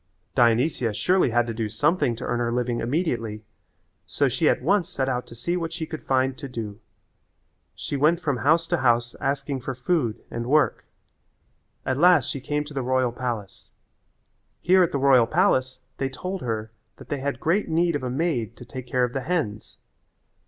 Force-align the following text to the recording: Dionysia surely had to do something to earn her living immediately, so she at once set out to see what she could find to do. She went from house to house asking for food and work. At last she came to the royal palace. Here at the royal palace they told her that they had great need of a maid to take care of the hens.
Dionysia 0.33 0.95
surely 0.95 1.29
had 1.29 1.45
to 1.45 1.53
do 1.53 1.69
something 1.69 2.15
to 2.15 2.23
earn 2.23 2.39
her 2.39 2.51
living 2.51 2.79
immediately, 2.79 3.45
so 4.07 4.27
she 4.27 4.49
at 4.49 4.63
once 4.63 4.89
set 4.89 5.07
out 5.07 5.27
to 5.27 5.35
see 5.35 5.55
what 5.55 5.71
she 5.71 5.85
could 5.85 6.01
find 6.03 6.35
to 6.39 6.47
do. 6.49 6.79
She 7.75 7.95
went 7.95 8.19
from 8.19 8.37
house 8.37 8.65
to 8.69 8.77
house 8.77 9.15
asking 9.21 9.61
for 9.61 9.75
food 9.75 10.23
and 10.31 10.47
work. 10.47 10.85
At 11.85 11.99
last 11.99 12.31
she 12.31 12.41
came 12.41 12.63
to 12.63 12.73
the 12.73 12.81
royal 12.81 13.11
palace. 13.11 13.73
Here 14.59 14.81
at 14.81 14.91
the 14.91 14.97
royal 14.97 15.27
palace 15.27 15.81
they 15.99 16.09
told 16.09 16.41
her 16.41 16.71
that 16.95 17.09
they 17.09 17.19
had 17.19 17.39
great 17.39 17.69
need 17.69 17.95
of 17.95 18.01
a 18.01 18.09
maid 18.09 18.57
to 18.57 18.65
take 18.65 18.87
care 18.87 19.03
of 19.03 19.13
the 19.13 19.21
hens. 19.21 19.77